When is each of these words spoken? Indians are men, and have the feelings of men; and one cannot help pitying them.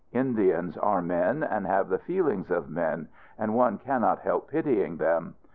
Indians 0.13 0.79
are 0.79 0.99
men, 1.03 1.43
and 1.43 1.67
have 1.67 1.87
the 1.89 1.99
feelings 1.99 2.49
of 2.49 2.71
men; 2.71 3.07
and 3.37 3.53
one 3.53 3.77
cannot 3.77 4.17
help 4.21 4.49
pitying 4.49 4.97
them. 4.97 5.35